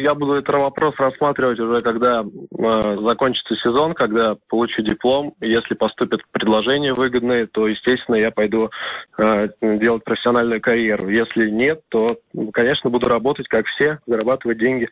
я 0.00 0.14
буду 0.14 0.34
этот 0.34 0.54
вопрос 0.54 0.94
рассматривать 0.98 1.58
уже, 1.60 1.80
когда 1.82 2.22
э, 2.22 2.96
закончится 3.02 3.56
сезон, 3.56 3.94
когда 3.94 4.36
получу 4.48 4.82
диплом. 4.82 5.34
Если 5.40 5.74
поступят 5.74 6.20
предложения 6.32 6.92
выгодные, 6.92 7.46
то, 7.46 7.68
естественно, 7.68 8.16
я 8.16 8.30
пойду 8.30 8.70
э, 9.18 9.48
делать 9.60 10.04
профессиональную 10.04 10.60
карьеру. 10.60 11.08
Если 11.08 11.50
нет, 11.50 11.82
то, 11.88 12.18
конечно, 12.52 12.90
буду 12.90 13.08
работать, 13.08 13.48
как 13.48 13.66
все, 13.66 13.98
зарабатывать 14.06 14.58
деньги. 14.58 14.88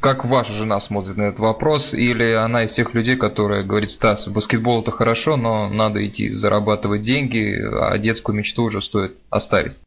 Как 0.00 0.24
ваша 0.24 0.52
жена 0.52 0.80
смотрит 0.80 1.16
на 1.16 1.22
этот 1.22 1.40
вопрос? 1.40 1.94
Или 1.94 2.32
она 2.32 2.64
из 2.64 2.72
тех 2.72 2.94
людей, 2.94 3.16
которые 3.16 3.62
говорит, 3.62 3.90
Стас, 3.90 4.28
баскетбол 4.28 4.82
это 4.82 4.90
хорошо, 4.90 5.36
но 5.36 5.68
надо 5.68 6.04
идти 6.06 6.30
зарабатывать 6.30 7.02
деньги, 7.02 7.56
а 7.80 7.96
детскую 7.98 8.36
мечту 8.36 8.64
уже 8.64 8.80
стоит 8.80 9.12
оставить? 9.30 9.78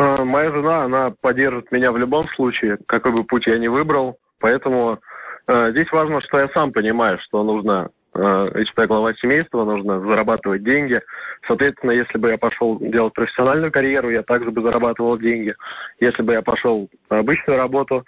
А, 0.00 0.24
моя 0.24 0.50
жена, 0.50 0.84
она 0.84 1.12
поддержит 1.20 1.70
меня 1.70 1.92
в 1.92 1.98
любом 1.98 2.24
случае, 2.34 2.78
какой 2.86 3.12
бы 3.12 3.22
путь 3.22 3.46
я 3.46 3.58
ни 3.58 3.68
выбрал. 3.68 4.16
Поэтому 4.38 4.98
э, 5.46 5.70
здесь 5.72 5.92
важно, 5.92 6.22
что 6.22 6.38
я 6.38 6.48
сам 6.54 6.72
понимаю, 6.72 7.18
что 7.20 7.44
нужно, 7.44 7.90
э, 8.14 8.50
я 8.78 8.86
глава 8.86 9.12
семейства, 9.12 9.62
нужно 9.66 10.00
зарабатывать 10.00 10.64
деньги. 10.64 11.02
Соответственно, 11.46 11.90
если 11.90 12.16
бы 12.16 12.30
я 12.30 12.38
пошел 12.38 12.78
делать 12.80 13.12
профессиональную 13.12 13.70
карьеру, 13.70 14.08
я 14.08 14.22
также 14.22 14.50
бы 14.50 14.62
зарабатывал 14.62 15.18
деньги. 15.18 15.54
Если 16.00 16.22
бы 16.22 16.32
я 16.32 16.40
пошел 16.40 16.88
на 17.10 17.18
обычную 17.18 17.58
работу, 17.58 18.06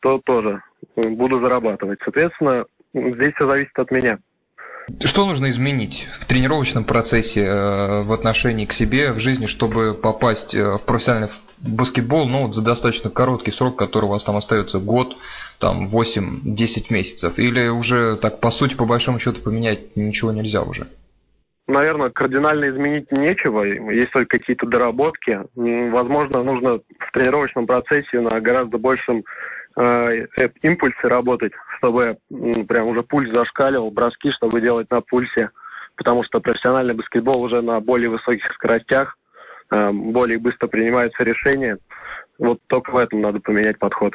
то 0.00 0.22
тоже 0.24 0.62
буду 0.96 1.40
зарабатывать. 1.40 1.98
Соответственно, 2.04 2.64
здесь 2.94 3.34
все 3.34 3.46
зависит 3.46 3.78
от 3.78 3.90
меня. 3.90 4.18
Что 5.02 5.26
нужно 5.26 5.48
изменить 5.48 6.08
в 6.12 6.26
тренировочном 6.26 6.84
процессе 6.84 7.42
э, 7.42 8.02
в 8.02 8.12
отношении 8.12 8.66
к 8.66 8.72
себе, 8.72 9.12
в 9.12 9.18
жизни, 9.18 9.46
чтобы 9.46 9.94
попасть 9.94 10.54
э, 10.54 10.76
в 10.76 10.84
профессиональный 10.84 11.30
баскетбол, 11.58 12.28
ну, 12.28 12.42
вот 12.42 12.54
за 12.54 12.62
достаточно 12.62 13.08
короткий 13.08 13.50
срок, 13.50 13.76
который 13.76 14.04
у 14.04 14.08
вас 14.08 14.24
там 14.24 14.36
остается 14.36 14.78
год, 14.78 15.16
там 15.58 15.86
8-10 15.86 16.86
месяцев? 16.90 17.38
Или 17.38 17.68
уже 17.68 18.16
так, 18.16 18.40
по 18.40 18.50
сути, 18.50 18.76
по 18.76 18.84
большому 18.84 19.18
счету, 19.18 19.40
поменять 19.40 19.96
ничего 19.96 20.32
нельзя 20.32 20.62
уже? 20.62 20.86
Наверное, 21.66 22.10
кардинально 22.10 22.68
изменить 22.68 23.10
нечего, 23.10 23.62
есть 23.62 24.12
только 24.12 24.38
какие-то 24.38 24.66
доработки. 24.66 25.40
Возможно, 25.54 26.42
нужно 26.42 26.80
в 26.98 27.12
тренировочном 27.14 27.66
процессе 27.66 28.20
на 28.20 28.38
гораздо 28.38 28.76
большем 28.76 29.24
э, 29.76 30.26
импульсе 30.60 31.08
работать, 31.08 31.52
чтобы 31.84 32.16
прям 32.66 32.88
уже 32.88 33.02
пульс 33.02 33.30
зашкаливал, 33.34 33.90
броски, 33.90 34.30
чтобы 34.32 34.62
делать 34.62 34.90
на 34.90 35.02
пульсе, 35.02 35.50
потому 35.96 36.24
что 36.24 36.40
профессиональный 36.40 36.94
баскетбол 36.94 37.42
уже 37.42 37.60
на 37.60 37.78
более 37.80 38.08
высоких 38.08 38.50
скоростях, 38.54 39.18
э, 39.70 39.90
более 39.92 40.38
быстро 40.38 40.66
принимаются 40.66 41.22
решения. 41.22 41.76
Вот 42.38 42.58
только 42.68 42.90
в 42.90 42.96
этом 42.96 43.20
надо 43.20 43.40
поменять 43.40 43.78
подход. 43.78 44.14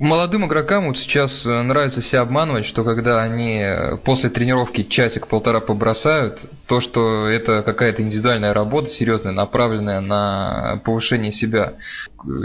Молодым 0.00 0.46
игрокам 0.46 0.86
вот 0.88 0.98
сейчас 0.98 1.46
э, 1.46 1.62
нравится 1.62 2.02
себя 2.02 2.22
обманывать, 2.22 2.66
что 2.66 2.82
когда 2.82 3.22
они 3.22 3.60
э, 3.62 3.96
после 3.98 4.28
тренировки 4.28 4.82
часик-полтора 4.82 5.60
побросают, 5.60 6.40
то, 6.66 6.80
что 6.80 7.28
это 7.28 7.62
какая-то 7.62 8.02
индивидуальная 8.02 8.52
работа 8.52 8.88
серьезная, 8.88 9.32
направленная 9.32 10.00
на 10.00 10.80
повышение 10.84 11.30
себя. 11.30 11.74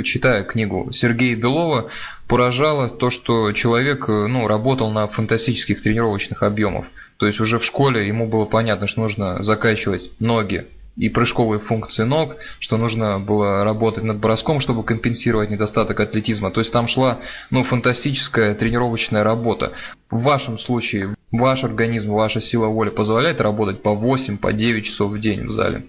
Читая 0.03 0.43
книгу 0.43 0.91
Сергея 0.91 1.35
Белова, 1.35 1.89
поражало 2.27 2.87
то, 2.87 3.09
что 3.09 3.51
человек 3.53 4.07
э, 4.09 4.27
ну, 4.27 4.47
работал 4.47 4.91
на 4.91 5.07
фантастических 5.07 5.81
тренировочных 5.81 6.43
объемах. 6.43 6.85
То 7.17 7.25
есть 7.25 7.39
уже 7.39 7.57
в 7.57 7.65
школе 7.65 8.07
ему 8.07 8.27
было 8.27 8.45
понятно, 8.45 8.85
что 8.85 9.01
нужно 9.01 9.43
закачивать 9.43 10.11
ноги, 10.19 10.67
и 10.99 11.07
прыжковые 11.09 11.59
функции 11.59 12.03
ног, 12.03 12.35
что 12.59 12.77
нужно 12.77 13.19
было 13.19 13.63
работать 13.63 14.03
над 14.03 14.17
броском, 14.17 14.59
чтобы 14.59 14.83
компенсировать 14.83 15.49
недостаток 15.49 15.99
атлетизма. 16.01 16.51
То 16.51 16.59
есть 16.59 16.73
там 16.73 16.87
шла 16.87 17.17
ну, 17.49 17.63
фантастическая 17.63 18.53
тренировочная 18.53 19.23
работа. 19.23 19.71
В 20.11 20.23
вашем 20.25 20.57
случае 20.57 21.15
ваш 21.31 21.63
организм, 21.63 22.13
ваша 22.13 22.41
сила 22.41 22.67
воли 22.67 22.89
позволяет 22.89 23.39
работать 23.39 23.81
по 23.81 23.95
8, 23.95 24.37
по 24.37 24.51
9 24.51 24.85
часов 24.85 25.11
в 25.11 25.19
день 25.19 25.47
в 25.47 25.51
зале? 25.51 25.83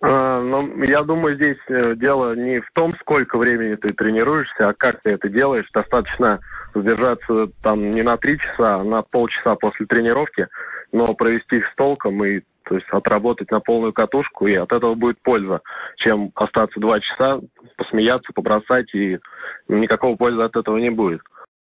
А, 0.00 0.40
ну, 0.40 0.82
я 0.84 1.02
думаю, 1.02 1.36
здесь 1.36 1.58
э, 1.68 1.94
дело 1.96 2.34
не 2.34 2.60
в 2.60 2.70
том, 2.74 2.94
сколько 3.00 3.36
времени 3.38 3.74
ты 3.74 3.92
тренируешься, 3.92 4.68
а 4.68 4.74
как 4.74 5.02
ты 5.02 5.10
это 5.10 5.28
делаешь. 5.28 5.68
Достаточно 5.74 6.40
задержаться 6.74 7.48
там 7.62 7.94
не 7.94 8.02
на 8.02 8.16
три 8.16 8.38
часа, 8.38 8.76
а 8.76 8.84
на 8.84 9.02
полчаса 9.02 9.54
после 9.56 9.86
тренировки, 9.86 10.48
но 10.92 11.12
провести 11.14 11.56
их 11.56 11.66
с 11.66 11.74
толком 11.76 12.24
и 12.24 12.40
то 12.66 12.74
есть 12.74 12.86
отработать 12.90 13.50
на 13.50 13.60
полную 13.60 13.92
катушку, 13.92 14.46
и 14.46 14.54
от 14.54 14.72
этого 14.72 14.94
будет 14.94 15.20
польза, 15.22 15.60
чем 15.96 16.32
остаться 16.34 16.80
два 16.80 17.00
часа, 17.00 17.40
посмеяться, 17.76 18.32
побросать, 18.34 18.92
и 18.94 19.18
никакого 19.68 20.16
пользы 20.16 20.42
от 20.42 20.56
этого 20.56 20.76
не 20.78 20.90
будет. 20.90 21.22